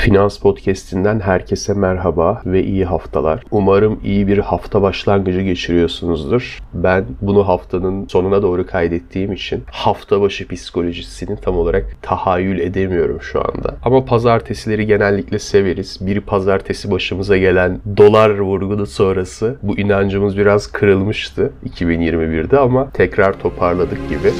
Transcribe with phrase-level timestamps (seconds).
[0.00, 3.42] Finans Podcast'inden herkese merhaba ve iyi haftalar.
[3.50, 6.58] Umarım iyi bir hafta başlangıcı geçiriyorsunuzdur.
[6.74, 13.40] Ben bunu haftanın sonuna doğru kaydettiğim için hafta başı psikolojisini tam olarak tahayyül edemiyorum şu
[13.40, 13.76] anda.
[13.84, 15.98] Ama pazartesileri genellikle severiz.
[16.00, 24.08] Bir pazartesi başımıza gelen dolar vurgunu sonrası bu inancımız biraz kırılmıştı 2021'de ama tekrar toparladık
[24.08, 24.32] gibi.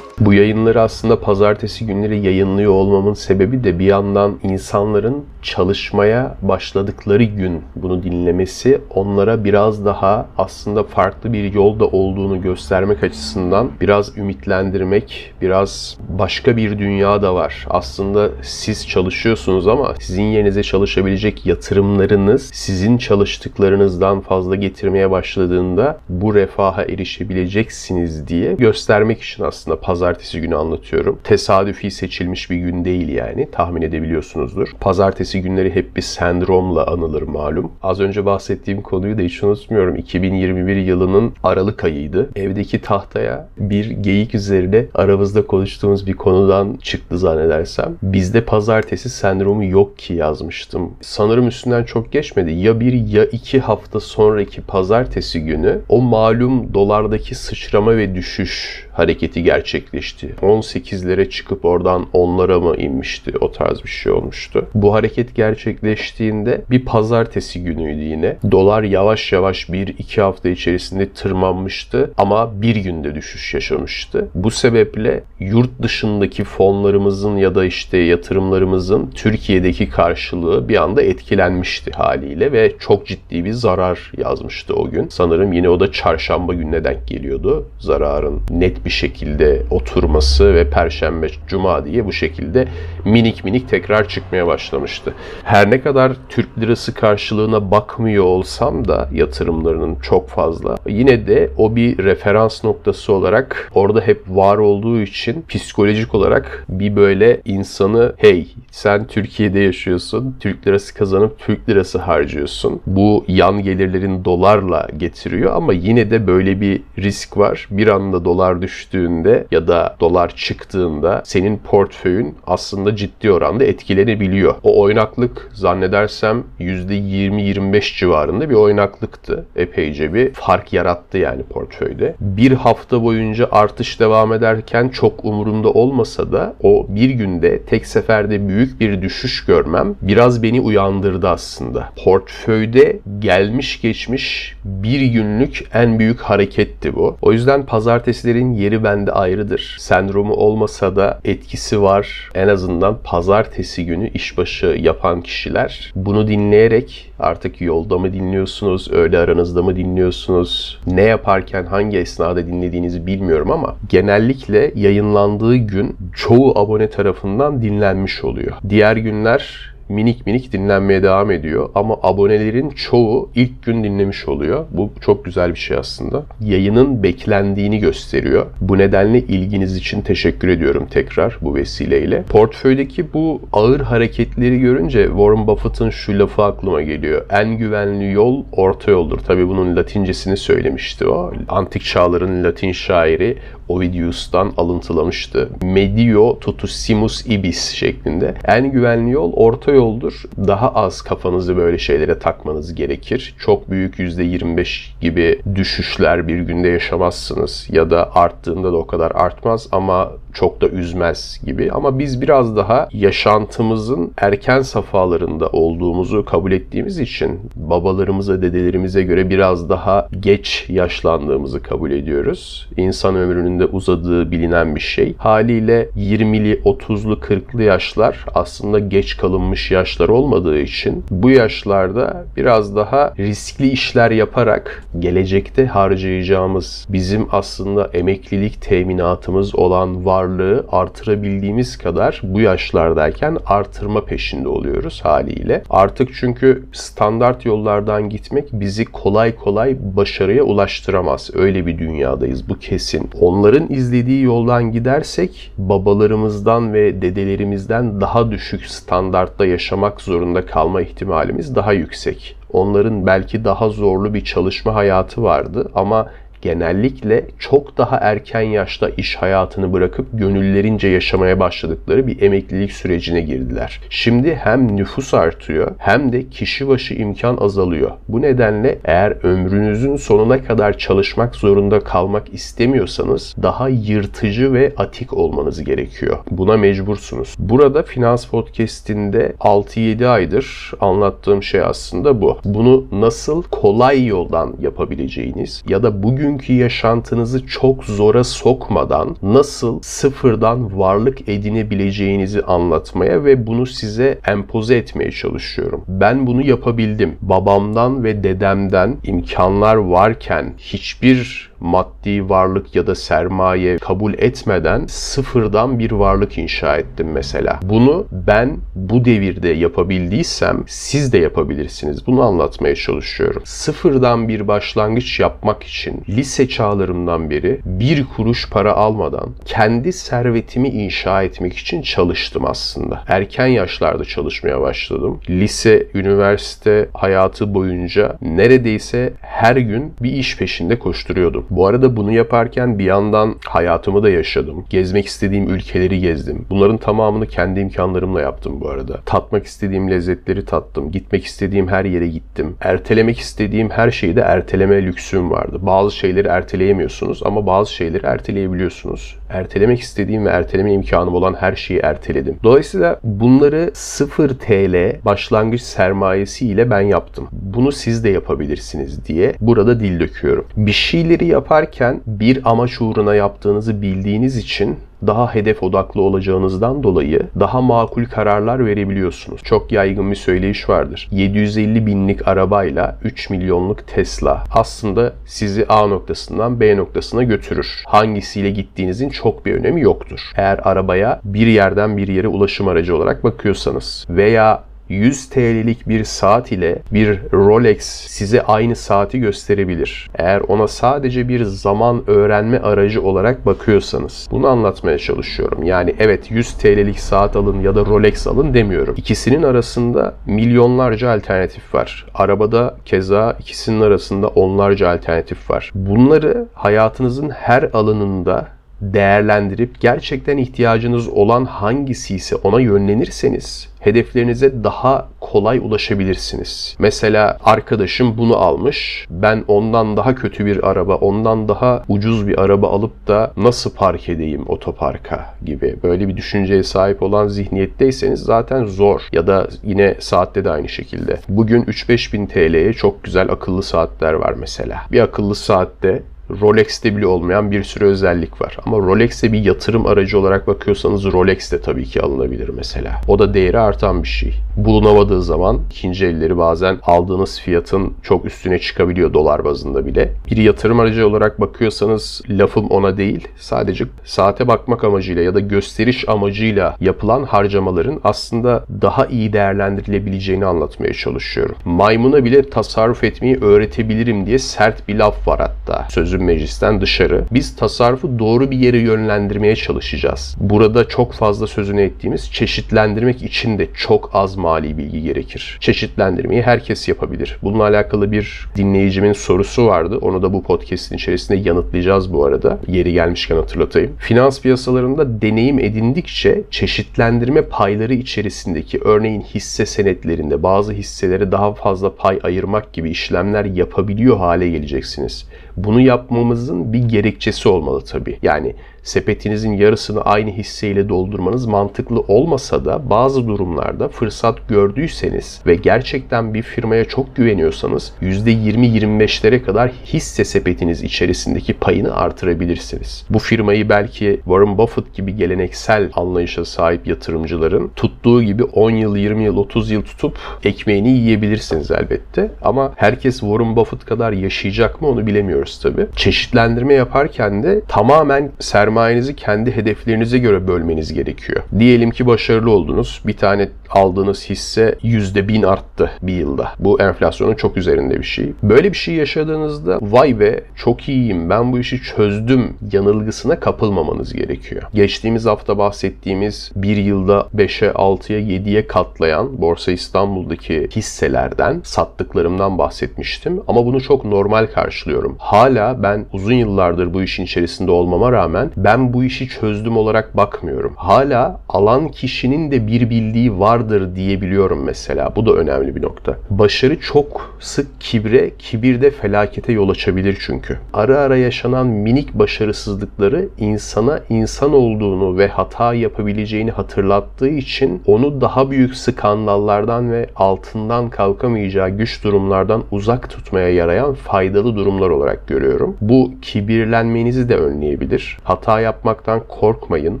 [0.24, 7.62] Bu yayınları aslında pazartesi günleri yayınlıyor olmamın sebebi de bir yandan insanların çalışmaya başladıkları gün
[7.76, 15.98] bunu dinlemesi onlara biraz daha aslında farklı bir yolda olduğunu göstermek açısından biraz ümitlendirmek, biraz
[16.08, 17.66] başka bir dünya da var.
[17.70, 26.82] Aslında siz çalışıyorsunuz ama sizin yerinize çalışabilecek yatırımlarınız sizin çalıştıklarınızdan fazla getirmeye başladığında bu refaha
[26.82, 29.76] erişebileceksiniz diye göstermek için aslında
[30.12, 31.18] pazartesi günü anlatıyorum.
[31.24, 34.68] Tesadüfi seçilmiş bir gün değil yani tahmin edebiliyorsunuzdur.
[34.80, 37.72] Pazartesi günleri hep bir sendromla anılır malum.
[37.82, 39.96] Az önce bahsettiğim konuyu da hiç unutmuyorum.
[39.96, 42.30] 2021 yılının Aralık ayıydı.
[42.36, 47.96] Evdeki tahtaya bir geyik üzerine aramızda konuştuğumuz bir konudan çıktı zannedersem.
[48.02, 50.90] Bizde pazartesi sendromu yok ki yazmıştım.
[51.00, 52.52] Sanırım üstünden çok geçmedi.
[52.52, 59.42] Ya bir ya iki hafta sonraki pazartesi günü o malum dolardaki sıçrama ve düşüş hareketi
[59.42, 60.01] gerçekleşti.
[60.42, 63.32] 18'lere çıkıp oradan 10'lara mı inmişti?
[63.40, 64.66] O tarz bir şey olmuştu.
[64.74, 68.36] Bu hareket gerçekleştiğinde bir pazartesi günüydü yine.
[68.50, 74.28] Dolar yavaş yavaş 1-2 hafta içerisinde tırmanmıştı ama bir günde düşüş yaşamıştı.
[74.34, 82.52] Bu sebeple yurt dışındaki fonlarımızın ya da işte yatırımlarımızın Türkiye'deki karşılığı bir anda etkilenmişti haliyle
[82.52, 85.08] ve çok ciddi bir zarar yazmıştı o gün.
[85.08, 87.68] Sanırım yine o da çarşamba gününe denk geliyordu.
[87.78, 92.68] Zararın net bir şekilde oturması ve perşembe, cuma diye bu şekilde
[93.04, 95.14] minik minik tekrar çıkmaya başlamıştı.
[95.44, 101.76] Her ne kadar Türk lirası karşılığına bakmıyor olsam da yatırımlarının çok fazla yine de o
[101.76, 108.46] bir referans noktası olarak orada hep var olduğu için psikolojik olarak bir böyle insanı hey
[108.70, 112.80] sen Türkiye'de yaşıyorsun, Türk lirası kazanıp Türk lirası harcıyorsun.
[112.86, 117.68] Bu yan gelirlerin dolarla getiriyor ama yine de böyle bir risk var.
[117.70, 124.54] Bir anda dolar düştüğünde ya da dolar çıktığında senin portföyün aslında ciddi oranda etkilenebiliyor.
[124.62, 129.46] O oynaklık zannedersem %20-25 civarında bir oynaklıktı.
[129.56, 132.14] Epeyce bir fark yarattı yani portföyde.
[132.20, 138.48] Bir hafta boyunca artış devam ederken çok umurumda olmasa da o bir günde tek seferde
[138.48, 141.88] büyük bir düşüş görmem biraz beni uyandırdı aslında.
[142.04, 147.16] Portföyde gelmiş geçmiş bir günlük en büyük hareketti bu.
[147.22, 149.61] O yüzden pazartesilerin yeri bende ayrıdır.
[149.78, 152.30] Sendromu olmasa da etkisi var.
[152.34, 159.62] En azından pazartesi günü işbaşı yapan kişiler bunu dinleyerek artık yolda mı dinliyorsunuz, öğle aranızda
[159.62, 167.62] mı dinliyorsunuz, ne yaparken hangi esnada dinlediğinizi bilmiyorum ama genellikle yayınlandığı gün çoğu abone tarafından
[167.62, 168.52] dinlenmiş oluyor.
[168.68, 171.68] Diğer günler minik minik dinlenmeye devam ediyor.
[171.74, 174.64] Ama abonelerin çoğu ilk gün dinlemiş oluyor.
[174.70, 176.22] Bu çok güzel bir şey aslında.
[176.40, 178.46] Yayının beklendiğini gösteriyor.
[178.60, 182.22] Bu nedenle ilginiz için teşekkür ediyorum tekrar bu vesileyle.
[182.22, 187.26] Portföydeki bu ağır hareketleri görünce Warren Buffett'ın şu lafı aklıma geliyor.
[187.30, 189.18] En güvenli yol orta yoldur.
[189.18, 191.32] Tabii bunun latincesini söylemişti o.
[191.48, 193.36] Antik çağların Latin şairi
[193.68, 195.48] Ovidius'tan alıntılamıştı.
[195.62, 198.34] Medio tutussimus ibis şeklinde.
[198.44, 200.22] En güvenli yol orta yoldur.
[200.46, 203.34] Daha az kafanızı böyle şeylere takmanız gerekir.
[203.38, 207.66] Çok büyük %25 gibi düşüşler bir günde yaşamazsınız.
[207.70, 211.72] Ya da arttığında da o kadar artmaz ama çok da üzmez gibi.
[211.72, 219.68] Ama biz biraz daha yaşantımızın erken safhalarında olduğumuzu kabul ettiğimiz için babalarımıza, dedelerimize göre biraz
[219.68, 222.68] daha geç yaşlandığımızı kabul ediyoruz.
[222.76, 225.14] İnsan ömrünün de uzadığı bilinen bir şey.
[225.18, 233.14] Haliyle 20'li, 30'lu, 40'lı yaşlar aslında geç kalınmış yaşlar olmadığı için bu yaşlarda biraz daha
[233.18, 243.38] riskli işler yaparak gelecekte harcayacağımız bizim aslında emeklilik teminatımız olan varlığı artırabildiğimiz kadar bu yaşlardayken
[243.46, 245.62] artırma peşinde oluyoruz haliyle.
[245.70, 251.30] Artık çünkü standart yollardan gitmek bizi kolay kolay başarıya ulaştıramaz.
[251.34, 253.10] Öyle bir dünyadayız bu kesin.
[253.20, 261.72] Onların izlediği yoldan gidersek babalarımızdan ve dedelerimizden daha düşük standartta yaşamak zorunda kalma ihtimalimiz daha
[261.72, 262.36] yüksek.
[262.52, 266.06] Onların belki daha zorlu bir çalışma hayatı vardı ama
[266.42, 273.80] genellikle çok daha erken yaşta iş hayatını bırakıp gönüllerince yaşamaya başladıkları bir emeklilik sürecine girdiler.
[273.90, 277.90] Şimdi hem nüfus artıyor hem de kişi başı imkan azalıyor.
[278.08, 285.64] Bu nedenle eğer ömrünüzün sonuna kadar çalışmak zorunda kalmak istemiyorsanız daha yırtıcı ve atik olmanız
[285.64, 286.18] gerekiyor.
[286.30, 287.34] Buna mecbursunuz.
[287.38, 292.38] Burada Finans Podcast'inde 6-7 aydır anlattığım şey aslında bu.
[292.44, 301.28] Bunu nasıl kolay yoldan yapabileceğiniz ya da bugünkü yaşantınızı çok zora sokmadan nasıl sıfırdan varlık
[301.28, 305.84] edinebileceğinizi anlatmaya ve bunu size empoze etmeye çalışıyorum.
[305.88, 307.16] Ben bunu yapabildim.
[307.22, 315.90] Babamdan ve dedemden imkanlar varken hiçbir maddi varlık ya da sermaye kabul etmeden sıfırdan bir
[315.90, 317.60] varlık inşa ettim mesela.
[317.62, 322.06] Bunu ben bu devirde yapabildiysem siz de yapabilirsiniz.
[322.06, 323.42] Bunu anlatmaya çalışıyorum.
[323.44, 331.22] Sıfırdan bir başlangıç yapmak için lise çağlarımdan beri bir kuruş para almadan kendi servetimi inşa
[331.22, 333.04] etmek için çalıştım aslında.
[333.08, 335.20] Erken yaşlarda çalışmaya başladım.
[335.30, 341.46] Lise, üniversite hayatı boyunca neredeyse her gün bir iş peşinde koşturuyordum.
[341.56, 344.64] Bu arada bunu yaparken bir yandan hayatımı da yaşadım.
[344.70, 346.46] Gezmek istediğim ülkeleri gezdim.
[346.50, 349.00] Bunların tamamını kendi imkanlarımla yaptım bu arada.
[349.06, 350.90] Tatmak istediğim lezzetleri tattım.
[350.90, 352.56] Gitmek istediğim her yere gittim.
[352.60, 355.58] Ertelemek istediğim her şeyi de erteleme lüksüm vardı.
[355.62, 359.18] Bazı şeyleri erteleyemiyorsunuz ama bazı şeyleri erteleyebiliyorsunuz.
[359.30, 362.36] Ertelemek istediğim ve erteleme imkanım olan her şeyi erteledim.
[362.42, 367.28] Dolayısıyla bunları 0 TL başlangıç sermayesi ile ben yaptım.
[367.32, 370.44] Bunu siz de yapabilirsiniz diye burada dil döküyorum.
[370.56, 377.60] Bir şeyleri yaparken bir amaç uğruna yaptığınızı bildiğiniz için daha hedef odaklı olacağınızdan dolayı daha
[377.60, 379.42] makul kararlar verebiliyorsunuz.
[379.42, 381.08] Çok yaygın bir söyleyiş vardır.
[381.10, 387.82] 750 binlik arabayla 3 milyonluk Tesla aslında sizi A noktasından B noktasına götürür.
[387.86, 390.20] Hangisiyle gittiğinizin çok bir önemi yoktur.
[390.36, 394.62] Eğer arabaya bir yerden bir yere ulaşım aracı olarak bakıyorsanız veya
[394.92, 400.10] 100 TL'lik bir saat ile bir Rolex size aynı saati gösterebilir.
[400.14, 404.28] Eğer ona sadece bir zaman öğrenme aracı olarak bakıyorsanız.
[404.30, 405.62] Bunu anlatmaya çalışıyorum.
[405.62, 408.94] Yani evet 100 TL'lik saat alın ya da Rolex alın demiyorum.
[408.98, 412.06] İkisinin arasında milyonlarca alternatif var.
[412.14, 415.70] Arabada keza ikisinin arasında onlarca alternatif var.
[415.74, 418.48] Bunları hayatınızın her alanında
[418.82, 426.76] değerlendirip gerçekten ihtiyacınız olan hangisi ise ona yönlenirseniz hedeflerinize daha kolay ulaşabilirsiniz.
[426.78, 429.06] Mesela arkadaşım bunu almış.
[429.10, 434.08] Ben ondan daha kötü bir araba, ondan daha ucuz bir araba alıp da nasıl park
[434.08, 435.76] edeyim otoparka gibi.
[435.82, 439.00] Böyle bir düşünceye sahip olan zihniyetteyseniz zaten zor.
[439.12, 441.18] Ya da yine saatte de aynı şekilde.
[441.28, 444.80] Bugün 3-5 bin TL'ye çok güzel akıllı saatler var mesela.
[444.92, 446.02] Bir akıllı saatte
[446.40, 448.56] Rolex'te bile olmayan bir sürü özellik var.
[448.66, 453.00] Ama Rolex'e bir yatırım aracı olarak bakıyorsanız Rolex de tabii ki alınabilir mesela.
[453.08, 454.34] O da değeri artan bir şey.
[454.56, 460.12] Bulunamadığı zaman ikinci elleri bazen aldığınız fiyatın çok üstüne çıkabiliyor dolar bazında bile.
[460.30, 463.28] Bir yatırım aracı olarak bakıyorsanız lafım ona değil.
[463.36, 470.92] Sadece saate bakmak amacıyla ya da gösteriş amacıyla yapılan harcamaların aslında daha iyi değerlendirilebileceğini anlatmaya
[470.92, 471.56] çalışıyorum.
[471.64, 475.86] Maymuna bile tasarruf etmeyi öğretebilirim diye sert bir laf var hatta.
[475.90, 477.24] Sözüm meclisten dışarı.
[477.30, 480.36] Biz tasarrufu doğru bir yere yönlendirmeye çalışacağız.
[480.40, 485.58] Burada çok fazla sözünü ettiğimiz çeşitlendirmek için de çok az mali bilgi gerekir.
[485.60, 487.38] Çeşitlendirmeyi herkes yapabilir.
[487.42, 489.98] Bununla alakalı bir dinleyicimin sorusu vardı.
[490.00, 492.58] Onu da bu podcast'in içerisinde yanıtlayacağız bu arada.
[492.68, 493.92] Yeri gelmişken hatırlatayım.
[493.98, 502.18] Finans piyasalarında deneyim edindikçe çeşitlendirme payları içerisindeki örneğin hisse senetlerinde bazı hisselere daha fazla pay
[502.22, 505.26] ayırmak gibi işlemler yapabiliyor hale geleceksiniz.
[505.56, 508.18] Bunu yapmamızın bir gerekçesi olmalı tabii.
[508.22, 516.34] Yani sepetinizin yarısını aynı hisseyle doldurmanız mantıklı olmasa da bazı durumlarda fırsat gördüyseniz ve gerçekten
[516.34, 523.06] bir firmaya çok güveniyorsanız %20-25'lere kadar hisse sepetiniz içerisindeki payını artırabilirsiniz.
[523.10, 529.24] Bu firmayı belki Warren Buffett gibi geleneksel anlayışa sahip yatırımcıların tuttuğu gibi 10 yıl, 20
[529.24, 532.30] yıl, 30 yıl tutup ekmeğini yiyebilirsiniz elbette.
[532.42, 535.86] Ama herkes Warren Buffett kadar yaşayacak mı onu bilemiyoruz tabii.
[535.96, 541.42] Çeşitlendirme yaparken de tamamen sermaye sermayenizi kendi hedeflerinize göre bölmeniz gerekiyor.
[541.58, 543.02] Diyelim ki başarılı oldunuz.
[543.06, 546.52] Bir tane aldığınız hisse %1000 arttı bir yılda.
[546.58, 548.32] Bu enflasyonun çok üzerinde bir şey.
[548.42, 554.62] Böyle bir şey yaşadığınızda vay be çok iyiyim ben bu işi çözdüm yanılgısına kapılmamanız gerekiyor.
[554.74, 563.40] Geçtiğimiz hafta bahsettiğimiz bir yılda 5'e 6'ya 7'ye katlayan Borsa İstanbul'daki hisselerden sattıklarımdan bahsetmiştim.
[563.48, 565.16] Ama bunu çok normal karşılıyorum.
[565.32, 570.72] Hala ben uzun yıllardır bu işin içerisinde olmama rağmen ben bu işi çözdüm olarak bakmıyorum.
[570.76, 575.16] Hala alan kişinin de bir bildiği vardır diyebiliyorum mesela.
[575.16, 576.16] Bu da önemli bir nokta.
[576.30, 580.58] Başarı çok sık kibre, kibir de felakete yol açabilir çünkü.
[580.72, 588.50] Ara ara yaşanan minik başarısızlıkları insana insan olduğunu ve hata yapabileceğini hatırlattığı için onu daha
[588.50, 595.76] büyük skandallardan ve altından kalkamayacağı güç durumlardan uzak tutmaya yarayan faydalı durumlar olarak görüyorum.
[595.80, 598.18] Bu kibirlenmenizi de önleyebilir.
[598.24, 600.00] Hata yapmaktan korkmayın.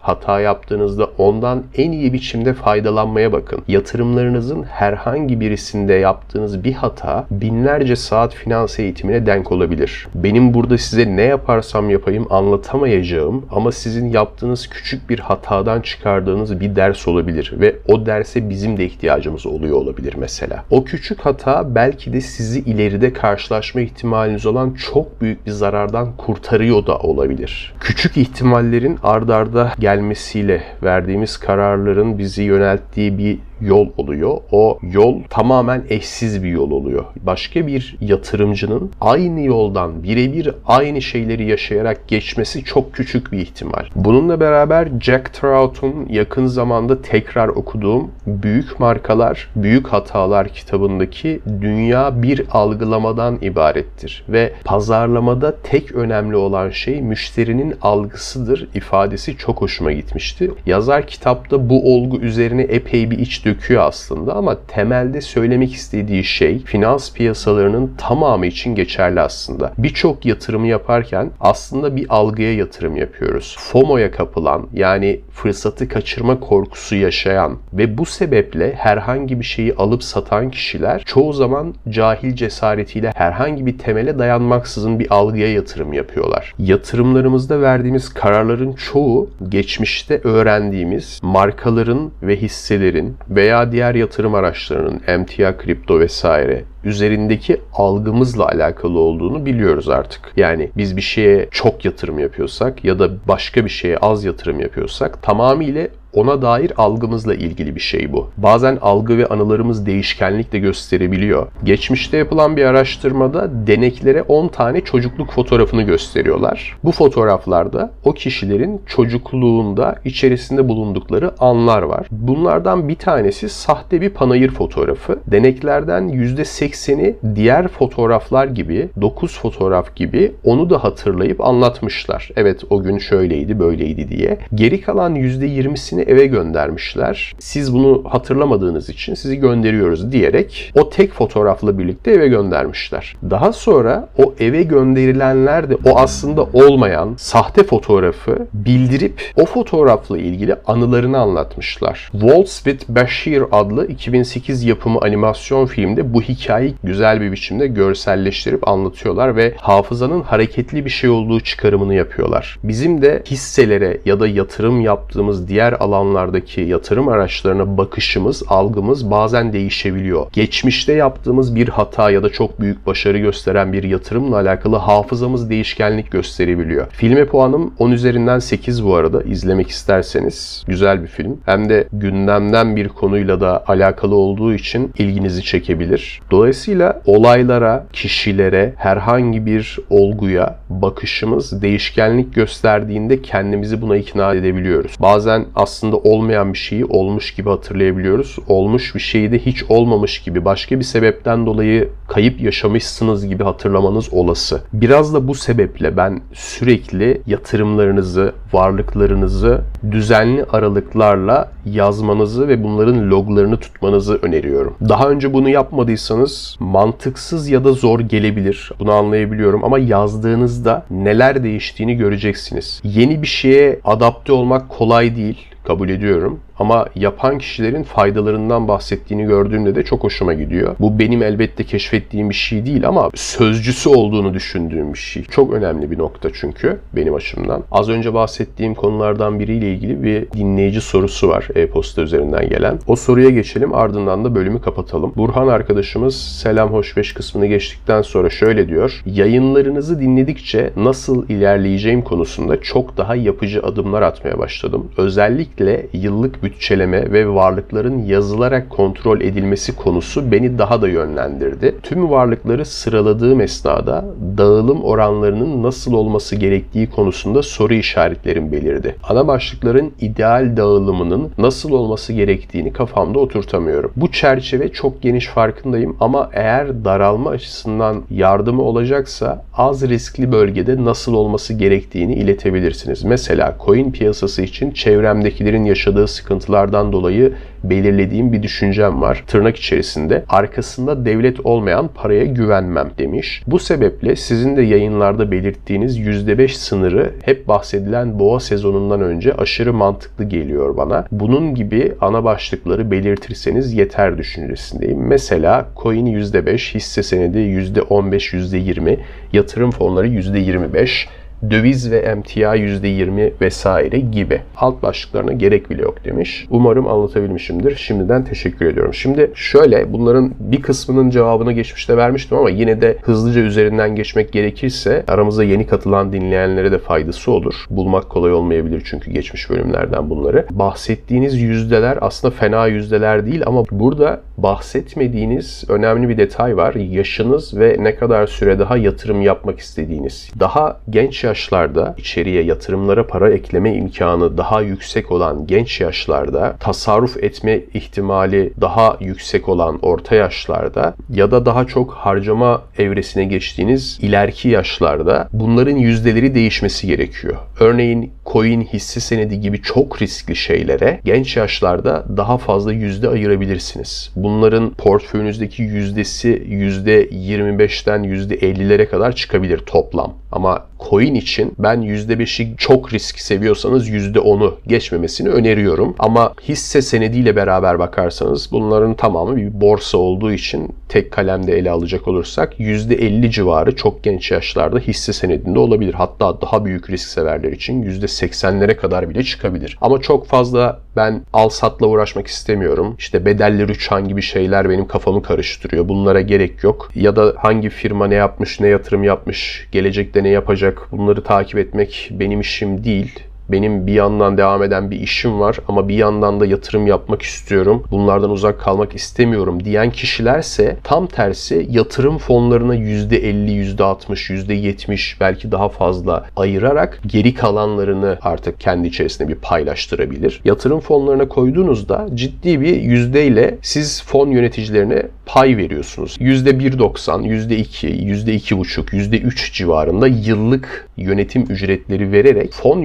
[0.00, 3.62] Hata yaptığınızda ondan en iyi biçimde faydalanmaya bakın.
[3.68, 10.08] Yatırımlarınızın herhangi birisinde yaptığınız bir hata binlerce saat finans eğitimine denk olabilir.
[10.14, 16.76] Benim burada size ne yaparsam yapayım anlatamayacağım ama sizin yaptığınız küçük bir hatadan çıkardığınız bir
[16.76, 20.64] ders olabilir ve o derse bizim de ihtiyacımız oluyor olabilir mesela.
[20.70, 26.86] O küçük hata belki de sizi ileride karşılaşma ihtimaliniz olan çok büyük bir zarardan kurtarıyor
[26.86, 27.74] da olabilir.
[27.80, 34.38] Küçük ihtimallerin ardarda gelmesiyle verdiğimiz kararların bizi yönelttiği bir yol oluyor.
[34.52, 37.04] O yol tamamen eşsiz bir yol oluyor.
[37.22, 43.84] Başka bir yatırımcının aynı yoldan birebir aynı şeyleri yaşayarak geçmesi çok küçük bir ihtimal.
[43.94, 52.42] Bununla beraber Jack Trout'un yakın zamanda tekrar okuduğum Büyük Markalar, Büyük Hatalar kitabındaki dünya bir
[52.50, 60.50] algılamadan ibarettir ve pazarlamada tek önemli olan şey müşterinin algısıdır ifadesi çok hoşuma gitmişti.
[60.66, 66.58] Yazar kitapta bu olgu üzerine epey bir iç döküyor aslında ama temelde söylemek istediği şey
[66.58, 69.72] finans piyasalarının tamamı için geçerli aslında.
[69.78, 73.56] Birçok yatırımı yaparken aslında bir algıya yatırım yapıyoruz.
[73.58, 80.50] FOMO'ya kapılan yani fırsatı kaçırma korkusu yaşayan ve bu sebeple herhangi bir şeyi alıp satan
[80.50, 86.54] kişiler çoğu zaman cahil cesaretiyle herhangi bir temele dayanmaksızın bir algıya yatırım yapıyorlar.
[86.58, 96.00] Yatırımlarımızda verdiğimiz kararların çoğu geçmişte öğrendiğimiz markaların ve hisselerin veya diğer yatırım araçlarının emtia, kripto
[96.00, 100.20] vesaire üzerindeki algımızla alakalı olduğunu biliyoruz artık.
[100.36, 105.22] Yani biz bir şeye çok yatırım yapıyorsak ya da başka bir şeye az yatırım yapıyorsak
[105.22, 108.30] tamamıyla ona dair algımızla ilgili bir şey bu.
[108.36, 111.46] Bazen algı ve anılarımız değişkenlik de gösterebiliyor.
[111.64, 116.78] Geçmişte yapılan bir araştırmada deneklere 10 tane çocukluk fotoğrafını gösteriyorlar.
[116.84, 122.06] Bu fotoğraflarda o kişilerin çocukluğunda içerisinde bulundukları anlar var.
[122.10, 125.18] Bunlardan bir tanesi sahte bir panayır fotoğrafı.
[125.26, 132.30] Deneklerden %80'i diğer fotoğraflar gibi, 9 fotoğraf gibi onu da hatırlayıp anlatmışlar.
[132.36, 134.38] Evet o gün şöyleydi, böyleydi diye.
[134.54, 137.32] Geri kalan %20'sini eve göndermişler.
[137.38, 143.16] Siz bunu hatırlamadığınız için sizi gönderiyoruz diyerek o tek fotoğrafla birlikte eve göndermişler.
[143.30, 150.56] Daha sonra o eve gönderilenler de o aslında olmayan sahte fotoğrafı bildirip o fotoğrafla ilgili
[150.66, 152.08] anılarını anlatmışlar.
[152.12, 159.36] Waltz with Bashir adlı 2008 yapımı animasyon filmde bu hikayeyi güzel bir biçimde görselleştirip anlatıyorlar
[159.36, 162.58] ve hafızanın hareketli bir şey olduğu çıkarımını yapıyorlar.
[162.64, 170.26] Bizim de hisselere ya da yatırım yaptığımız diğer alanlardaki yatırım araçlarına bakışımız, algımız bazen değişebiliyor.
[170.32, 176.10] Geçmişte yaptığımız bir hata ya da çok büyük başarı gösteren bir yatırımla alakalı hafızamız değişkenlik
[176.10, 176.86] gösterebiliyor.
[176.90, 179.22] Filme puanım 10 üzerinden 8 bu arada.
[179.22, 181.40] İzlemek isterseniz güzel bir film.
[181.44, 186.20] Hem de gündemden bir konuyla da alakalı olduğu için ilginizi çekebilir.
[186.30, 194.92] Dolayısıyla olaylara, kişilere, herhangi bir olguya bakışımız değişkenlik gösterdiğinde kendimizi buna ikna edebiliyoruz.
[195.00, 198.36] Bazen aslında olmayan bir şeyi olmuş gibi hatırlayabiliyoruz.
[198.48, 204.12] Olmuş bir şeyi de hiç olmamış gibi başka bir sebepten dolayı kayıp yaşamışsınız gibi hatırlamanız
[204.12, 204.60] olası.
[204.72, 209.60] Biraz da bu sebeple ben sürekli yatırımlarınızı, varlıklarınızı
[209.90, 214.74] düzenli aralıklarla yazmanızı ve bunların loglarını tutmanızı öneriyorum.
[214.88, 218.72] Daha önce bunu yapmadıysanız mantıksız ya da zor gelebilir.
[218.78, 222.80] Bunu anlayabiliyorum ama yazdığınızda neler değiştiğini göreceksiniz.
[222.84, 226.40] Yeni bir şeye adapte olmak kolay değil kabul ediyorum.
[226.60, 230.76] Ama yapan kişilerin faydalarından bahsettiğini gördüğümde de çok hoşuma gidiyor.
[230.80, 235.24] Bu benim elbette keşfettiğim bir şey değil ama sözcüsü olduğunu düşündüğüm bir şey.
[235.24, 237.62] Çok önemli bir nokta çünkü benim açımdan.
[237.70, 242.78] Az önce bahsettiğim konulardan biriyle ilgili bir dinleyici sorusu var e-posta üzerinden gelen.
[242.86, 245.12] O soruya geçelim ardından da bölümü kapatalım.
[245.16, 249.02] Burhan arkadaşımız selam hoş beş kısmını geçtikten sonra şöyle diyor.
[249.06, 254.90] Yayınlarınızı dinledikçe nasıl ilerleyeceğim konusunda çok daha yapıcı adımlar atmaya başladım.
[254.96, 261.76] Özellikle yıllık bütçeleme ve varlıkların yazılarak kontrol edilmesi konusu beni daha da yönlendirdi.
[261.82, 264.04] Tüm varlıkları sıraladığım esnada
[264.38, 268.96] dağılım oranlarının nasıl olması gerektiği konusunda soru işaretlerim belirdi.
[269.08, 273.92] Ana başlıkların ideal dağılımının nasıl olması gerektiğini kafamda oturtamıyorum.
[273.96, 281.14] Bu çerçeve çok geniş farkındayım ama eğer daralma açısından yardımı olacaksa az riskli bölgede nasıl
[281.14, 283.04] olması gerektiğini iletebilirsiniz.
[283.04, 286.08] Mesela coin piyasası için çevremdekilerin yaşadığı
[286.40, 287.32] sıkıntılardan dolayı
[287.64, 289.24] belirlediğim bir düşüncem var.
[289.26, 293.42] Tırnak içerisinde arkasında devlet olmayan paraya güvenmem demiş.
[293.46, 300.24] Bu sebeple sizin de yayınlarda belirttiğiniz %5 sınırı hep bahsedilen boğa sezonundan önce aşırı mantıklı
[300.24, 301.06] geliyor bana.
[301.12, 305.06] Bunun gibi ana başlıkları belirtirseniz yeter düşüncesindeyim.
[305.06, 308.96] Mesela coin %5, hisse senedi %15, %20,
[309.32, 311.06] yatırım fonları %25,
[311.50, 314.40] döviz ve emtia %20 vesaire gibi.
[314.56, 316.46] Alt başlıklarına gerek bile yok demiş.
[316.50, 317.76] Umarım anlatabilmişimdir.
[317.76, 318.94] Şimdiden teşekkür ediyorum.
[318.94, 325.04] Şimdi şöyle bunların bir kısmının cevabını geçmişte vermiştim ama yine de hızlıca üzerinden geçmek gerekirse
[325.08, 327.54] aramıza yeni katılan dinleyenlere de faydası olur.
[327.70, 330.46] Bulmak kolay olmayabilir çünkü geçmiş bölümlerden bunları.
[330.50, 336.74] Bahsettiğiniz yüzdeler aslında fena yüzdeler değil ama burada bahsetmediğiniz önemli bir detay var.
[336.74, 340.30] Yaşınız ve ne kadar süre daha yatırım yapmak istediğiniz.
[340.40, 347.60] Daha genç yaşlarda içeriye yatırımlara para ekleme imkanı daha yüksek olan genç yaşlarda, tasarruf etme
[347.74, 355.28] ihtimali daha yüksek olan orta yaşlarda ya da daha çok harcama evresine geçtiğiniz ileriki yaşlarda
[355.32, 357.36] bunların yüzdeleri değişmesi gerekiyor.
[357.60, 364.12] Örneğin coin, hisse senedi gibi çok riskli şeylere genç yaşlarda daha fazla yüzde ayırabilirsiniz.
[364.30, 370.19] Bunların portföyünüzdeki yüzdesi %25'ten %50'lere kadar çıkabilir toplam.
[370.32, 375.94] Ama coin için ben %5'i çok risk seviyorsanız %10'u geçmemesini öneriyorum.
[375.98, 382.08] Ama hisse senediyle beraber bakarsanız bunların tamamı bir borsa olduğu için tek kalemde ele alacak
[382.08, 385.94] olursak %50 civarı çok genç yaşlarda hisse senedinde olabilir.
[385.94, 389.78] Hatta daha büyük risk severler için %80'lere kadar bile çıkabilir.
[389.80, 392.94] Ama çok fazla ben al satla uğraşmak istemiyorum.
[392.98, 395.88] İşte bedelli rüçhan gibi şeyler benim kafamı karıştırıyor.
[395.88, 396.90] Bunlara gerek yok.
[396.94, 402.08] Ya da hangi firma ne yapmış, ne yatırım yapmış, gelecekte ne yapacak bunları takip etmek
[402.12, 403.20] benim işim değil.
[403.52, 407.84] Benim bir yandan devam eden bir işim var ama bir yandan da yatırım yapmak istiyorum.
[407.90, 415.68] Bunlardan uzak kalmak istemiyorum diyen kişilerse tam tersi yatırım fonlarına %50, %60, %70 belki daha
[415.68, 420.40] fazla ayırarak geri kalanlarını artık kendi içerisinde bir paylaştırabilir.
[420.44, 426.16] Yatırım fonlarına koyduğunuzda ciddi bir yüzdeyle siz fon yöneticilerine pay veriyorsunuz.
[426.20, 432.78] %1.90, %2, %2.5, %3 civarında yıllık yönetim ücretleri vererek fon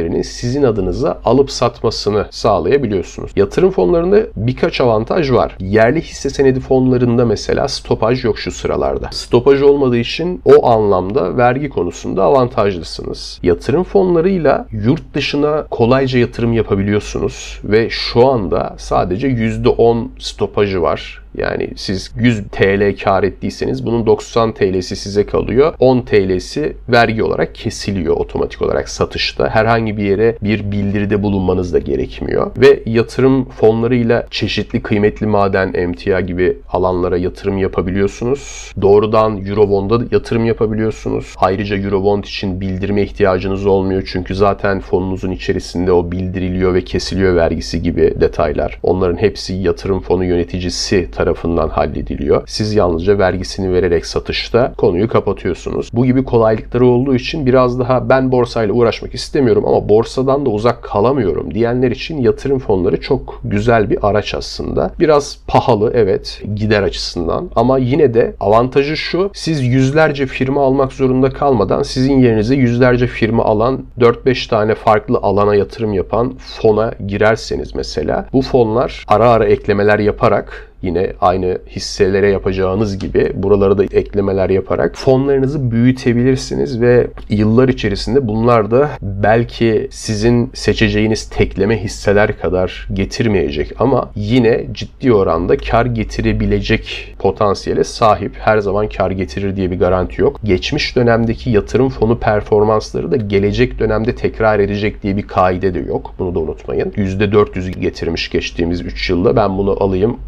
[0.00, 3.30] yöneticilerinin sizin adınıza alıp satmasını sağlayabiliyorsunuz.
[3.36, 5.56] Yatırım fonlarında birkaç avantaj var.
[5.60, 9.08] Yerli hisse senedi fonlarında mesela stopaj yok şu sıralarda.
[9.12, 13.40] Stopaj olmadığı için o anlamda vergi konusunda avantajlısınız.
[13.42, 21.22] Yatırım fonlarıyla yurt dışına kolayca yatırım yapabiliyorsunuz ve şu anda sadece %10 stopajı var.
[21.38, 25.74] Yani siz 100 TL kar ettiyseniz bunun 90 TL'si size kalıyor.
[25.78, 29.48] 10 TL'si vergi olarak kesiliyor otomatik olarak satışta.
[29.48, 32.50] Herhangi bir yere bir bildiride bulunmanız da gerekmiyor.
[32.56, 38.72] Ve yatırım fonlarıyla çeşitli kıymetli maden, emtia gibi alanlara yatırım yapabiliyorsunuz.
[38.82, 41.34] Doğrudan Eurobond'a yatırım yapabiliyorsunuz.
[41.36, 44.02] Ayrıca Eurobond için bildirme ihtiyacınız olmuyor.
[44.12, 48.78] Çünkü zaten fonunuzun içerisinde o bildiriliyor ve kesiliyor vergisi gibi detaylar.
[48.82, 52.42] Onların hepsi yatırım fonu yöneticisi tarafından hallediliyor.
[52.46, 55.90] Siz yalnızca vergisini vererek satışta konuyu kapatıyorsunuz.
[55.92, 60.82] Bu gibi kolaylıkları olduğu için biraz daha ben borsayla uğraşmak istemiyorum ama borsadan da uzak
[60.82, 64.90] kalamıyorum diyenler için yatırım fonları çok güzel bir araç aslında.
[65.00, 71.30] Biraz pahalı evet gider açısından ama yine de avantajı şu siz yüzlerce firma almak zorunda
[71.30, 78.26] kalmadan sizin yerinize yüzlerce firma alan 4-5 tane farklı alana yatırım yapan fona girerseniz mesela
[78.32, 84.96] bu fonlar ara ara eklemeler yaparak yine aynı hisselere yapacağınız gibi buralara da eklemeler yaparak
[84.96, 94.10] fonlarınızı büyütebilirsiniz ve yıllar içerisinde bunlar da belki sizin seçeceğiniz tekleme hisseler kadar getirmeyecek ama
[94.16, 98.32] yine ciddi oranda kar getirebilecek potansiyele sahip.
[98.38, 100.40] Her zaman kar getirir diye bir garanti yok.
[100.44, 106.14] Geçmiş dönemdeki yatırım fonu performansları da gelecek dönemde tekrar edecek diye bir kaide de yok.
[106.18, 106.90] Bunu da unutmayın.
[106.90, 109.36] %400'ü getirmiş geçtiğimiz 3 yılda.
[109.36, 110.18] Ben bunu alayım,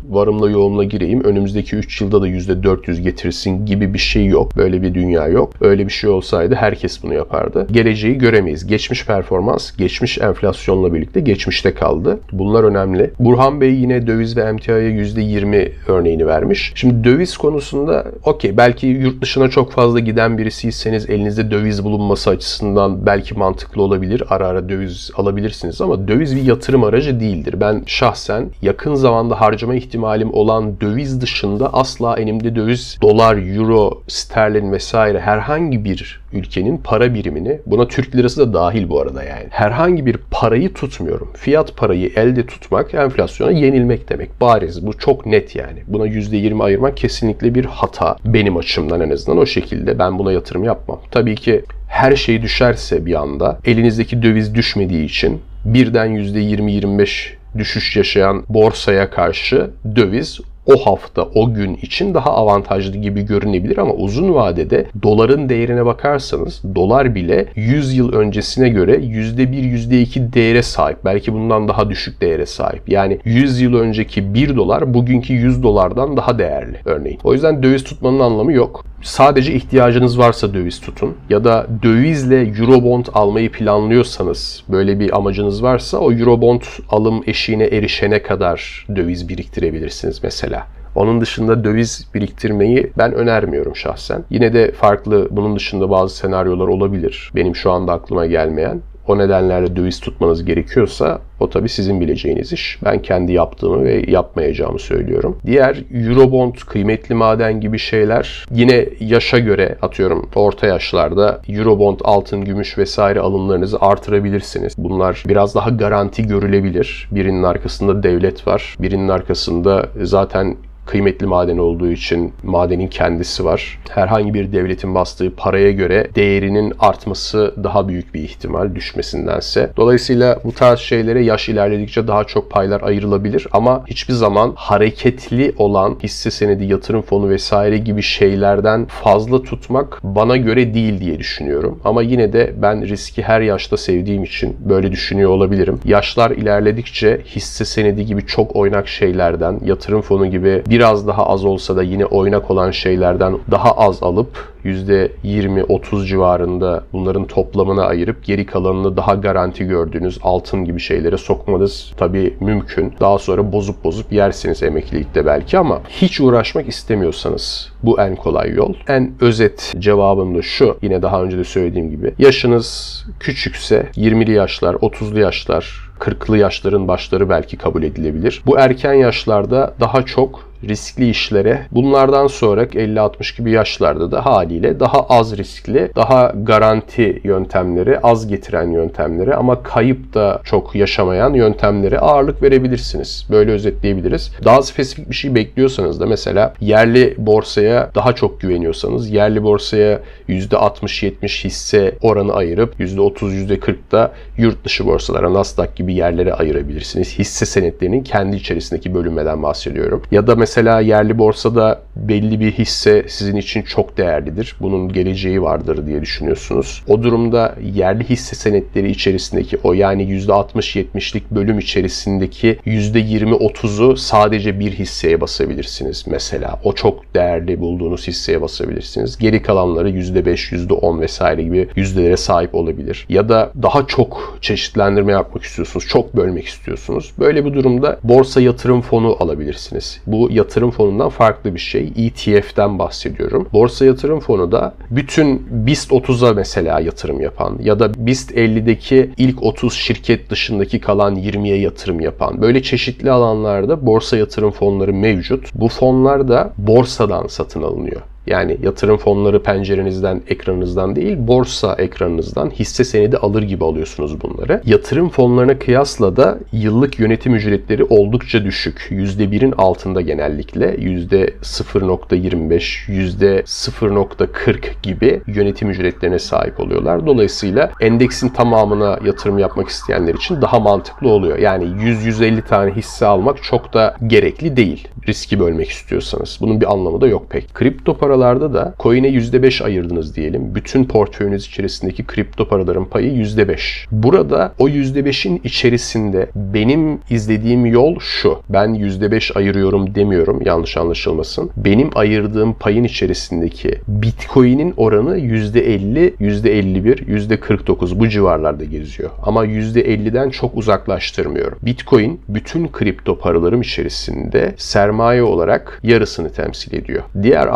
[0.43, 1.25] varımla yoğumla gireyim.
[1.25, 4.57] Önümüzdeki 3 yılda da %400 getirsin gibi bir şey yok.
[4.57, 5.55] Böyle bir dünya yok.
[5.61, 7.67] Öyle bir şey olsaydı herkes bunu yapardı.
[7.73, 8.67] Geleceği göremeyiz.
[8.67, 12.21] Geçmiş performans, geçmiş enflasyonla birlikte geçmişte kaldı.
[12.33, 13.11] Bunlar önemli.
[13.19, 16.73] Burhan Bey yine döviz ve emtiaya %20 örneğini vermiş.
[16.75, 23.07] Şimdi döviz konusunda okey belki yurt dışına çok fazla giden birisiyseniz elinizde döviz bulunması açısından
[23.07, 24.23] belki mantıklı olabilir.
[24.29, 27.61] Ara ara döviz alabilirsiniz ama döviz bir yatırım aracı değildir.
[27.61, 34.73] Ben şahsen yakın zamanda harcama ihtimalim olan döviz dışında asla elimde döviz, dolar, euro, sterlin
[34.73, 39.47] vesaire herhangi bir ülkenin para birimini, buna Türk lirası da dahil bu arada yani.
[39.51, 41.31] Herhangi bir parayı tutmuyorum.
[41.35, 44.41] Fiyat parayı elde tutmak enflasyona yenilmek demek.
[44.41, 44.87] Bariz.
[44.87, 45.83] Bu çok net yani.
[45.87, 48.17] Buna %20 ayırmak kesinlikle bir hata.
[48.25, 49.99] Benim açımdan en azından o şekilde.
[49.99, 51.01] Ben buna yatırım yapmam.
[51.11, 58.43] Tabii ki her şey düşerse bir anda elinizdeki döviz düşmediği için birden %20-25 düşüş yaşayan
[58.49, 64.87] borsaya karşı döviz o hafta, o gün için daha avantajlı gibi görünebilir ama uzun vadede
[65.03, 70.99] doların değerine bakarsanız dolar bile 100 yıl öncesine göre %1, %2 değere sahip.
[71.05, 72.89] Belki bundan daha düşük değere sahip.
[72.89, 77.19] Yani 100 yıl önceki 1 dolar bugünkü 100 dolardan daha değerli örneğin.
[77.25, 78.85] O yüzden döviz tutmanın anlamı yok.
[79.03, 85.99] Sadece ihtiyacınız varsa döviz tutun ya da dövizle Eurobond almayı planlıyorsanız böyle bir amacınız varsa
[85.99, 90.67] o Eurobond alım eşiğine erişene kadar döviz biriktirebilirsiniz mesela.
[90.95, 94.25] Onun dışında döviz biriktirmeyi ben önermiyorum şahsen.
[94.31, 97.31] Yine de farklı bunun dışında bazı senaryolar olabilir.
[97.35, 102.79] Benim şu anda aklıma gelmeyen o nedenlerle döviz tutmanız gerekiyorsa o tabi sizin bileceğiniz iş.
[102.85, 105.39] Ben kendi yaptığımı ve yapmayacağımı söylüyorum.
[105.47, 112.79] Diğer Eurobond, kıymetli maden gibi şeyler yine yaşa göre atıyorum orta yaşlarda Eurobond, altın, gümüş
[112.79, 114.75] vesaire alımlarınızı artırabilirsiniz.
[114.79, 117.09] Bunlar biraz daha garanti görülebilir.
[117.11, 118.77] Birinin arkasında devlet var.
[118.79, 123.79] Birinin arkasında zaten kıymetli maden olduğu için madenin kendisi var.
[123.91, 129.71] Herhangi bir devletin bastığı paraya göre değerinin artması daha büyük bir ihtimal düşmesindense.
[129.77, 135.99] Dolayısıyla bu tarz şeylere yaş ilerledikçe daha çok paylar ayrılabilir ama hiçbir zaman hareketli olan
[136.03, 141.81] hisse senedi, yatırım fonu vesaire gibi şeylerden fazla tutmak bana göre değil diye düşünüyorum.
[141.85, 145.81] Ama yine de ben riski her yaşta sevdiğim için böyle düşünüyor olabilirim.
[145.85, 151.77] Yaşlar ilerledikçe hisse senedi gibi çok oynak şeylerden, yatırım fonu gibi biraz daha az olsa
[151.77, 158.97] da yine oynak olan şeylerden daha az alıp %20-30 civarında bunların toplamına ayırıp geri kalanını
[158.97, 162.95] daha garanti gördüğünüz altın gibi şeylere sokmanız tabii mümkün.
[163.01, 168.75] Daha sonra bozup bozup yersiniz emeklilikte belki ama hiç uğraşmak istemiyorsanız bu en kolay yol.
[168.89, 170.77] En özet cevabım da şu.
[170.83, 172.15] Yine daha önce de söylediğim gibi.
[172.19, 178.43] Yaşınız küçükse 20'li yaşlar, 30'lu yaşlar, 40'lı yaşların başları belki kabul edilebilir.
[178.47, 185.07] Bu erken yaşlarda daha çok riskli işlere bunlardan sonra 50-60 gibi yaşlarda da haliyle daha
[185.09, 192.43] az riskli, daha garanti yöntemleri, az getiren yöntemleri ama kayıp da çok yaşamayan yöntemlere ağırlık
[192.43, 193.27] verebilirsiniz.
[193.31, 194.33] Böyle özetleyebiliriz.
[194.45, 201.45] Daha spesifik bir şey bekliyorsanız da mesela yerli borsaya daha çok güveniyorsanız yerli borsaya %60-70
[201.45, 207.19] hisse oranı ayırıp %30-%40 da yurt dışı borsalara Nasdaq gibi yerlere ayırabilirsiniz.
[207.19, 210.03] Hisse senetlerinin kendi içerisindeki bölünmeden bahsediyorum.
[210.11, 214.57] Ya da mesela mesela yerli borsada belli bir hisse sizin için çok değerlidir.
[214.61, 216.83] Bunun geleceği vardır diye düşünüyorsunuz.
[216.89, 225.21] O durumda yerli hisse senetleri içerisindeki o yani %60-70'lik bölüm içerisindeki %20-30'u sadece bir hisseye
[225.21, 226.61] basabilirsiniz mesela.
[226.65, 229.19] O çok değerli bulduğunuz hisseye basabilirsiniz.
[229.19, 233.07] Geri kalanları %5, %10 vesaire gibi yüzdelere sahip olabilir.
[233.09, 235.87] Ya da daha çok çeşitlendirme yapmak istiyorsunuz.
[235.89, 237.13] Çok bölmek istiyorsunuz.
[237.19, 240.01] Böyle bir durumda borsa yatırım fonu alabilirsiniz.
[240.07, 241.93] Bu yatırım fonundan farklı bir şey.
[241.97, 243.49] ETF'den bahsediyorum.
[243.53, 249.43] Borsa yatırım fonu da bütün BIST 30'a mesela yatırım yapan ya da BIST 50'deki ilk
[249.43, 255.51] 30 şirket dışındaki kalan 20'ye yatırım yapan böyle çeşitli alanlarda borsa yatırım fonları mevcut.
[255.55, 258.01] Bu fonlar da borsadan satın alınıyor.
[258.27, 264.63] Yani yatırım fonları pencerenizden, ekranınızdan değil, borsa ekranınızdan hisse senedi alır gibi alıyorsunuz bunları.
[264.67, 268.89] Yatırım fonlarına kıyasla da yıllık yönetim ücretleri oldukça düşük.
[268.91, 270.75] %1'in altında genellikle.
[270.75, 277.07] %0.25, %0.40 gibi yönetim ücretlerine sahip oluyorlar.
[277.07, 281.39] Dolayısıyla endeksin tamamına yatırım yapmak isteyenler için daha mantıklı oluyor.
[281.39, 284.89] Yani 100-150 tane hisse almak çok da gerekli değil.
[285.09, 286.39] Riski bölmek istiyorsanız.
[286.41, 287.55] Bunun bir anlamı da yok pek.
[287.55, 290.55] Kripto paralarda da coin'e %5 ayırdınız diyelim.
[290.55, 293.87] Bütün portföyünüz içerisindeki kripto paraların payı %5.
[293.93, 298.39] Burada o %5'in içerisinde benim izlediğim yol şu.
[298.49, 301.51] Ben %5 ayırıyorum demiyorum yanlış anlaşılmasın.
[301.57, 309.11] Benim ayırdığım payın içerisindeki Bitcoin'in oranı %50, %51, %49 bu civarlarda geziyor.
[309.23, 311.59] Ama %50'den çok uzaklaştırmıyorum.
[311.63, 317.03] Bitcoin bütün kripto paralarım içerisinde sermaye olarak yarısını temsil ediyor.
[317.23, 317.47] Diğer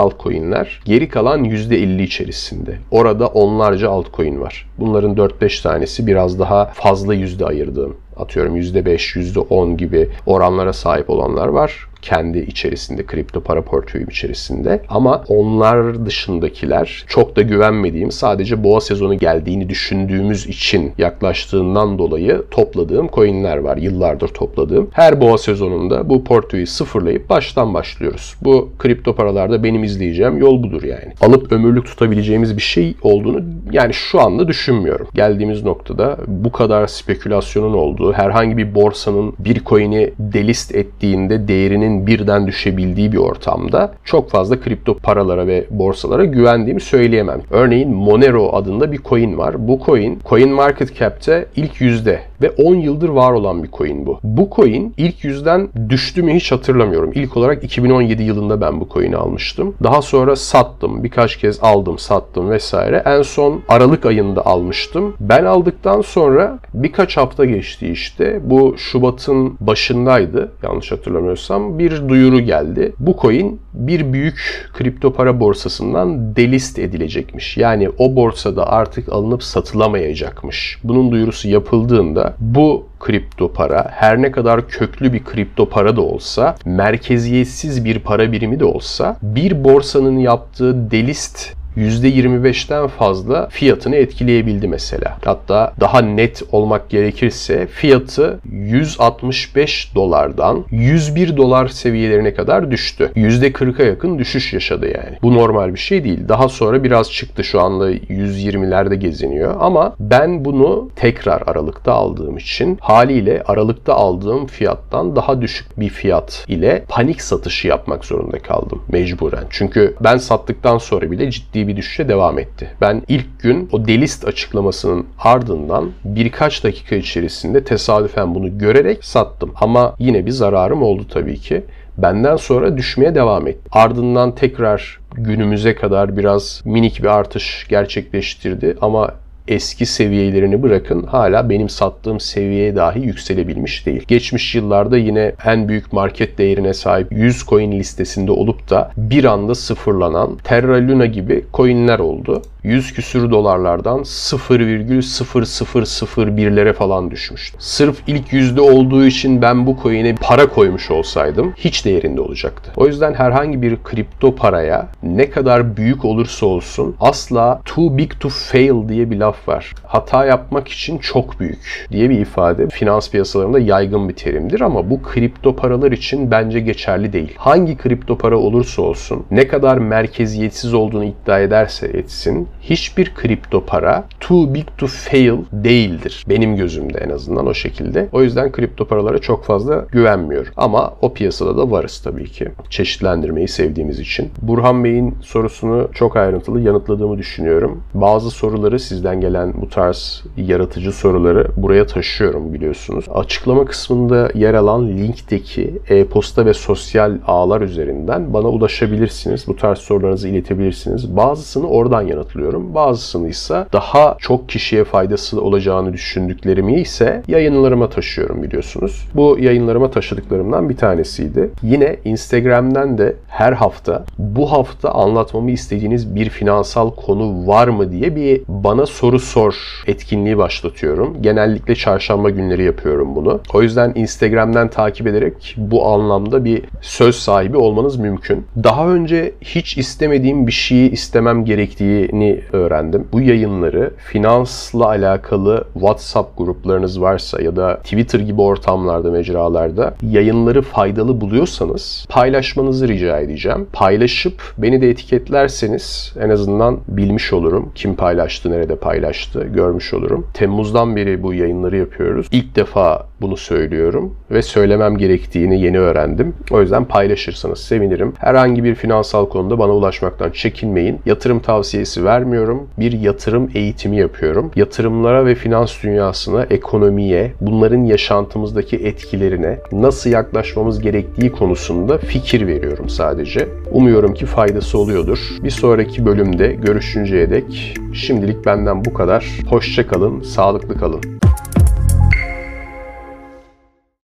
[0.46, 2.78] altcoin'ler geri kalan %50 içerisinde.
[2.90, 4.68] Orada onlarca altcoin var.
[4.78, 11.48] Bunların 4-5 tanesi biraz daha fazla yüzde ayırdığım atıyorum %5, %10 gibi oranlara sahip olanlar
[11.48, 14.82] var kendi içerisinde, kripto para portföyüm içerisinde.
[14.88, 23.08] Ama onlar dışındakiler çok da güvenmediğim, sadece boğa sezonu geldiğini düşündüğümüz için yaklaştığından dolayı topladığım
[23.12, 23.76] coinler var.
[23.76, 24.88] Yıllardır topladığım.
[24.92, 28.34] Her boğa sezonunda bu portföyü sıfırlayıp baştan başlıyoruz.
[28.42, 31.12] Bu kripto paralarda benim izleyeceğim yol budur yani.
[31.20, 33.42] Alıp ömürlük tutabileceğimiz bir şey olduğunu
[33.72, 35.08] yani şu anda düşünmüyorum.
[35.14, 42.46] Geldiğimiz noktada bu kadar spekülasyonun olduğu, herhangi bir borsanın bir coin'i delist ettiğinde değerinin birden
[42.46, 47.40] düşebildiği bir ortamda çok fazla kripto paralara ve borsalara güvendiğimi söyleyemem.
[47.50, 49.68] Örneğin Monero adında bir coin var.
[49.68, 54.20] Bu coin Coin Market Cap'te ilk yüzde ve 10 yıldır var olan bir coin bu.
[54.24, 57.12] Bu coin ilk yüzden düştü mü hiç hatırlamıyorum.
[57.14, 59.74] İlk olarak 2017 yılında ben bu coin'i almıştım.
[59.82, 61.04] Daha sonra sattım.
[61.04, 63.02] Birkaç kez aldım, sattım vesaire.
[63.06, 65.14] En son Aralık ayında almıştım.
[65.20, 68.40] Ben aldıktan sonra birkaç hafta geçti işte.
[68.42, 71.75] Bu Şubat'ın başındaydı yanlış hatırlamıyorsam.
[71.78, 72.92] Bir duyuru geldi.
[72.98, 77.56] Bu coin bir büyük kripto para borsasından delist edilecekmiş.
[77.56, 80.78] Yani o borsada artık alınıp satılamayacakmış.
[80.84, 86.56] Bunun duyurusu yapıldığında bu kripto para her ne kadar köklü bir kripto para da olsa,
[86.64, 95.18] merkeziyetsiz bir para birimi de olsa bir borsanın yaptığı delist %25'ten fazla fiyatını etkileyebildi mesela.
[95.24, 103.12] Hatta daha net olmak gerekirse fiyatı 165 dolardan 101 dolar seviyelerine kadar düştü.
[103.16, 105.18] %40'a yakın düşüş yaşadı yani.
[105.22, 106.28] Bu normal bir şey değil.
[106.28, 112.78] Daha sonra biraz çıktı şu anda 120'lerde geziniyor ama ben bunu tekrar Aralık'ta aldığım için
[112.80, 119.44] haliyle Aralık'ta aldığım fiyattan daha düşük bir fiyat ile panik satışı yapmak zorunda kaldım mecburen.
[119.50, 122.70] Çünkü ben sattıktan sonra bile ciddi bir düşüşe devam etti.
[122.80, 129.52] Ben ilk gün o delist açıklamasının ardından birkaç dakika içerisinde tesadüfen bunu görerek sattım.
[129.60, 131.64] Ama yine bir zararım oldu tabii ki.
[131.98, 133.68] Benden sonra düşmeye devam etti.
[133.72, 139.14] Ardından tekrar günümüze kadar biraz minik bir artış gerçekleştirdi ama
[139.48, 144.02] eski seviyelerini bırakın hala benim sattığım seviyeye dahi yükselebilmiş değil.
[144.08, 149.54] Geçmiş yıllarda yine en büyük market değerine sahip 100 coin listesinde olup da bir anda
[149.54, 152.42] sıfırlanan Terra Luna gibi coinler oldu.
[152.66, 157.56] 100 küsür dolarlardan 0,0001'lere falan düşmüştü.
[157.60, 162.72] Sırf ilk yüzde olduğu için ben bu coin'e para koymuş olsaydım hiç değerinde olacaktı.
[162.76, 168.28] O yüzden herhangi bir kripto paraya ne kadar büyük olursa olsun asla too big to
[168.28, 169.74] fail diye bir laf var.
[169.84, 175.02] Hata yapmak için çok büyük diye bir ifade finans piyasalarında yaygın bir terimdir ama bu
[175.02, 177.34] kripto paralar için bence geçerli değil.
[177.36, 184.04] Hangi kripto para olursa olsun ne kadar merkeziyetsiz olduğunu iddia ederse etsin hiçbir kripto para
[184.20, 186.24] too big to fail değildir.
[186.28, 188.08] Benim gözümde en azından o şekilde.
[188.12, 190.52] O yüzden kripto paralara çok fazla güvenmiyorum.
[190.56, 192.48] Ama o piyasada da varız tabii ki.
[192.70, 194.30] Çeşitlendirmeyi sevdiğimiz için.
[194.42, 197.82] Burhan Bey'in sorusunu çok ayrıntılı yanıtladığımı düşünüyorum.
[197.94, 203.04] Bazı soruları sizden gelen bu tarz yaratıcı soruları buraya taşıyorum biliyorsunuz.
[203.14, 209.44] Açıklama kısmında yer alan linkteki e-posta ve sosyal ağlar üzerinden bana ulaşabilirsiniz.
[209.48, 211.16] Bu tarz sorularınızı iletebilirsiniz.
[211.16, 212.74] Bazısını oradan yanıtlıyorum alıyorum.
[212.74, 219.08] Bazısını ise daha çok kişiye faydası olacağını düşündüklerimi ise yayınlarıma taşıyorum biliyorsunuz.
[219.14, 221.50] Bu yayınlarıma taşıdıklarımdan bir tanesiydi.
[221.62, 228.16] Yine Instagram'dan de her hafta bu hafta anlatmamı istediğiniz bir finansal konu var mı diye
[228.16, 229.54] bir bana soru sor
[229.86, 231.16] etkinliği başlatıyorum.
[231.22, 233.40] Genellikle çarşamba günleri yapıyorum bunu.
[233.54, 238.46] O yüzden Instagram'dan takip ederek bu anlamda bir söz sahibi olmanız mümkün.
[238.64, 243.08] Daha önce hiç istemediğim bir şeyi istemem gerektiğini öğrendim.
[243.12, 251.20] Bu yayınları finansla alakalı WhatsApp gruplarınız varsa ya da Twitter gibi ortamlarda, mecralarda yayınları faydalı
[251.20, 253.66] buluyorsanız paylaşmanızı rica edeceğim.
[253.72, 257.72] Paylaşıp beni de etiketlerseniz en azından bilmiş olurum.
[257.74, 260.26] Kim paylaştı, nerede paylaştı görmüş olurum.
[260.34, 262.26] Temmuz'dan beri bu yayınları yapıyoruz.
[262.32, 266.34] İlk defa bunu söylüyorum ve söylemem gerektiğini yeni öğrendim.
[266.50, 268.12] O yüzden paylaşırsanız sevinirim.
[268.18, 271.00] Herhangi bir finansal konuda bana ulaşmaktan çekinmeyin.
[271.06, 272.68] Yatırım tavsiyesi vermiyorum.
[272.78, 274.50] Bir yatırım eğitimi yapıyorum.
[274.56, 283.48] Yatırımlara ve finans dünyasına, ekonomiye, bunların yaşantımızdaki etkilerine nasıl yaklaşmamız gerektiği konusunda fikir veriyorum sadece.
[283.70, 285.18] Umuyorum ki faydası oluyordur.
[285.42, 289.26] Bir sonraki bölümde görüşünceye dek şimdilik benden bu kadar.
[289.50, 291.25] Hoşça kalın, sağlıklı kalın.